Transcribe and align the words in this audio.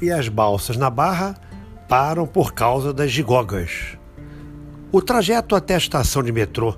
e 0.00 0.10
as 0.10 0.28
balsas 0.28 0.76
na 0.76 0.90
Barra 0.90 1.34
param 1.88 2.26
por 2.26 2.52
causa 2.52 2.92
das 2.92 3.10
gigogas. 3.10 3.96
O 4.90 5.02
trajeto 5.02 5.56
até 5.56 5.74
a 5.74 5.78
estação 5.78 6.22
de 6.22 6.32
metrô 6.32 6.76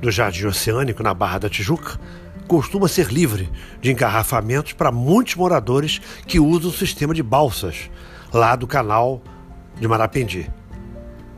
do 0.00 0.10
Jardim 0.10 0.46
Oceânico, 0.46 1.02
na 1.02 1.12
Barra 1.12 1.38
da 1.38 1.48
Tijuca, 1.48 1.98
costuma 2.46 2.88
ser 2.88 3.08
livre 3.12 3.50
de 3.80 3.92
engarrafamentos 3.92 4.72
para 4.72 4.90
muitos 4.90 5.34
moradores 5.34 6.00
que 6.26 6.40
usam 6.40 6.70
o 6.70 6.72
sistema 6.72 7.12
de 7.12 7.22
balsas 7.22 7.90
lá 8.32 8.56
do 8.56 8.66
canal 8.66 9.22
de 9.78 9.86
Marapendi. 9.86 10.50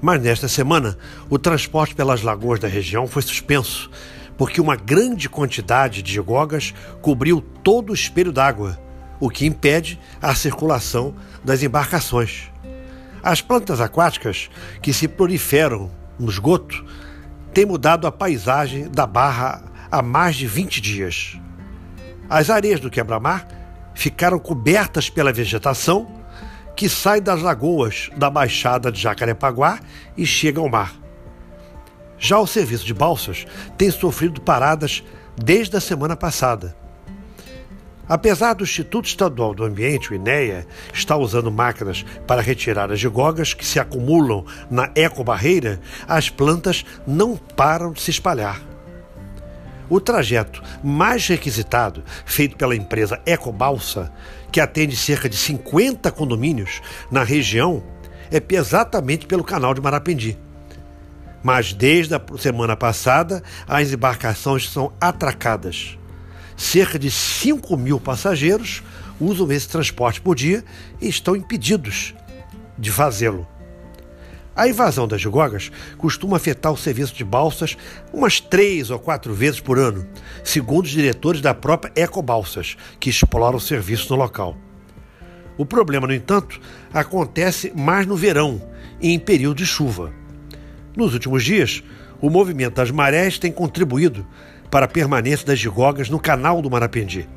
Mas 0.01 0.23
nesta 0.23 0.49
semana, 0.49 0.97
o 1.29 1.39
transporte 1.39 1.95
pelas 1.95 2.23
lagoas 2.23 2.61
da 2.61 2.69
região 2.69 3.07
foi 3.07 3.23
suspenso, 3.23 3.91
porque 4.39 4.61
uma 4.61 4.77
grande 4.77 5.29
quantidade 5.29 6.03
de 6.03 6.19
gogas 6.21 6.73
cobriu 7.03 7.41
todo 7.41 7.91
o 7.91 7.95
espelho 7.95 8.33
d'água, 8.33 8.79
o 9.21 9.29
que 9.29 9.47
impede 9.47 10.01
a 10.21 10.35
circulação 10.35 11.15
das 11.45 11.63
embarcações. 11.63 12.51
As 13.23 13.43
plantas 13.43 13.81
aquáticas 13.81 14.51
que 14.83 14.93
se 14.93 15.07
proliferam 15.07 15.91
no 16.19 16.29
esgoto 16.29 16.85
têm 17.53 17.67
mudado 17.67 18.07
a 18.07 18.13
paisagem 18.13 18.89
da 18.91 19.07
barra 19.07 19.63
há 19.93 20.01
mais 20.01 20.37
de 20.37 20.47
20 20.47 20.81
dias. 20.81 21.39
As 22.29 22.49
areias 22.49 22.81
do 22.81 22.91
quebra-mar 22.91 23.47
ficaram 23.95 24.39
cobertas 24.39 25.11
pela 25.11 25.33
vegetação 25.33 26.19
que 26.75 26.89
sai 26.89 27.21
das 27.21 27.43
lagoas 27.43 28.09
da 28.17 28.31
Baixada 28.31 28.91
de 28.91 28.99
Jacarepaguá 28.99 29.81
e 30.17 30.25
chega 30.25 30.61
ao 30.61 30.69
mar. 30.69 30.95
Já 32.17 32.39
o 32.39 32.47
serviço 32.47 32.87
de 32.87 32.95
balsas 32.95 33.47
tem 33.77 33.91
sofrido 33.91 34.41
paradas 34.41 35.03
desde 35.37 35.77
a 35.77 35.81
semana 35.81 36.17
passada. 36.17 36.80
Apesar 38.11 38.55
do 38.55 38.65
Instituto 38.65 39.07
Estadual 39.07 39.55
do 39.55 39.63
Ambiente, 39.63 40.11
o 40.11 40.15
INEA, 40.17 40.67
estar 40.93 41.17
usando 41.17 41.49
máquinas 41.49 42.05
para 42.27 42.43
retirar 42.43 42.91
as 42.91 42.99
gigogas 42.99 43.55
que 43.55 43.65
se 43.65 43.79
acumulam 43.79 44.45
na 44.69 44.91
ecobarreira, 44.97 45.81
as 46.09 46.29
plantas 46.29 46.85
não 47.07 47.37
param 47.37 47.93
de 47.93 48.01
se 48.01 48.11
espalhar. 48.11 48.61
O 49.89 50.01
trajeto 50.01 50.61
mais 50.83 51.29
requisitado, 51.29 52.03
feito 52.25 52.57
pela 52.57 52.75
empresa 52.75 53.21
Ecobalsa, 53.25 54.13
que 54.51 54.61
atende 54.61 54.97
cerca 54.97 55.29
de 55.29 55.37
50 55.37 56.11
condomínios 56.11 56.83
na 57.13 57.23
região, 57.23 57.81
é 58.29 58.43
exatamente 58.57 59.25
pelo 59.25 59.45
canal 59.45 59.73
de 59.73 59.81
Marapendi. 59.81 60.37
Mas 61.45 61.73
desde 61.73 62.13
a 62.17 62.21
semana 62.37 62.77
passada, 62.77 63.41
as 63.69 63.93
embarcações 63.93 64.69
são 64.69 64.93
atracadas. 65.01 66.00
Cerca 66.61 66.99
de 66.99 67.11
5 67.11 67.75
mil 67.75 67.99
passageiros 67.99 68.83
usam 69.19 69.51
esse 69.51 69.67
transporte 69.67 70.21
por 70.21 70.37
dia 70.37 70.63
e 71.01 71.09
estão 71.09 71.35
impedidos 71.35 72.15
de 72.77 72.93
fazê-lo. 72.93 73.49
A 74.55 74.69
invasão 74.69 75.09
das 75.09 75.23
gigogas 75.23 75.73
costuma 75.97 76.37
afetar 76.37 76.71
o 76.71 76.77
serviço 76.77 77.15
de 77.15 77.25
balsas 77.25 77.79
umas 78.13 78.41
três 78.41 78.91
ou 78.91 78.99
quatro 78.99 79.33
vezes 79.33 79.59
por 79.59 79.79
ano, 79.79 80.07
segundo 80.45 80.85
os 80.85 80.91
diretores 80.91 81.41
da 81.41 81.55
própria 81.55 81.93
Ecobalsas, 81.97 82.77
que 83.01 83.09
exploram 83.09 83.57
o 83.57 83.61
serviço 83.61 84.13
no 84.13 84.21
local. 84.21 84.55
O 85.57 85.65
problema, 85.65 86.07
no 86.07 86.15
entanto, 86.15 86.61
acontece 86.93 87.73
mais 87.75 88.07
no 88.07 88.17
verão 88.17 88.61
e 89.01 89.11
em 89.11 89.19
período 89.19 89.57
de 89.57 89.67
chuva. 89.67 90.13
Nos 90.95 91.15
últimos 91.15 91.43
dias, 91.43 91.83
o 92.21 92.29
movimento 92.29 92.75
das 92.75 92.91
marés 92.91 93.39
tem 93.39 93.51
contribuído 93.51 94.27
para 94.71 94.87
a 94.87 94.89
permanência 94.89 95.47
das 95.47 95.59
gigogas 95.59 96.09
no 96.09 96.21
canal 96.21 96.63
do 96.63 96.71
Marapendi. 96.71 97.29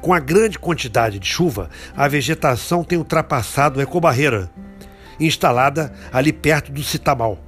Com 0.00 0.12
a 0.12 0.20
grande 0.20 0.58
quantidade 0.58 1.18
de 1.18 1.26
chuva, 1.26 1.70
a 1.96 2.08
vegetação 2.08 2.82
tem 2.82 2.98
ultrapassado 2.98 3.80
a 3.80 3.82
ecobarreira, 3.82 4.50
instalada 5.18 5.92
ali 6.12 6.32
perto 6.32 6.72
do 6.72 6.82
Citamal. 6.82 7.38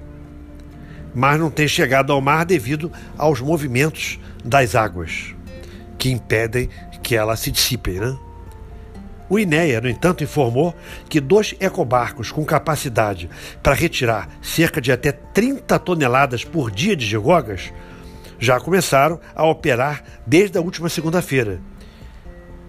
Mas 1.15 1.41
não 1.41 1.51
tem 1.51 1.67
chegado 1.67 2.13
ao 2.13 2.21
mar 2.21 2.45
devido 2.45 2.93
aos 3.17 3.41
movimentos 3.41 4.19
das 4.45 4.75
águas, 4.75 5.35
que 5.99 6.11
impedem 6.11 6.69
que 7.03 7.17
ela 7.17 7.37
se 7.37 7.51
dissipe. 7.51 7.93
Né? 7.93 8.17
O 9.29 9.39
INEA, 9.39 9.81
no 9.81 9.89
entanto, 9.89 10.23
informou 10.23 10.75
que 11.09 11.21
dois 11.21 11.55
ecobarcos 11.59 12.31
com 12.31 12.45
capacidade 12.45 13.29
para 13.63 13.75
retirar 13.75 14.29
cerca 14.41 14.81
de 14.81 14.93
até 14.93 15.11
30 15.11 15.79
toneladas 15.81 16.45
por 16.45 16.71
dia 16.71 16.95
de 16.95 17.05
gigogas 17.05 17.73
já 18.39 18.61
começaram 18.61 19.21
a 19.35 19.45
operar 19.45 20.03
desde 20.27 20.59
a 20.59 20.61
última 20.61 20.89
segunda-feira 20.89 21.61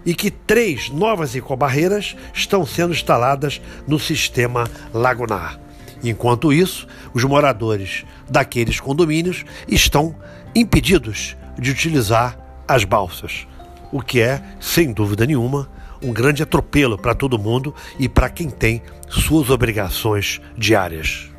e 0.06 0.16
que 0.16 0.32
três 0.32 0.90
novas 0.90 1.36
ecobarreiras 1.36 2.16
estão 2.34 2.66
sendo 2.66 2.94
instaladas 2.94 3.62
no 3.86 4.00
sistema 4.00 4.66
lagunar. 4.94 5.60
Enquanto 6.02 6.54
isso, 6.54 6.88
os 7.14 7.26
moradores 7.26 8.06
daqueles 8.30 8.80
condomínios 8.80 9.44
estão 9.68 10.16
impedidos 10.56 11.36
de 11.60 11.72
utilizar 11.72 12.38
as 12.66 12.86
balsas, 12.86 13.46
o 13.92 14.02
que 14.02 14.22
é, 14.22 14.42
sem 14.62 14.94
dúvida 14.94 15.26
nenhuma, 15.26 15.70
um 16.02 16.14
grande 16.14 16.42
atropelo 16.42 16.98
para 16.98 17.16
todo 17.16 17.38
mundo 17.40 17.76
e 18.00 18.08
para 18.08 18.30
quem 18.30 18.50
tem 18.50 18.82
suas 19.10 19.50
obrigações 19.50 20.40
diárias. 20.58 21.37